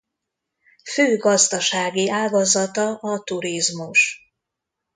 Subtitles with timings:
[0.83, 4.31] Fő gazdasági ágazata a turizmus.